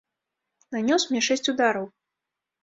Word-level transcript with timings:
Нанёс 0.75 1.05
мне 1.11 1.21
шэсць 1.27 1.45
удараў. 1.55 1.85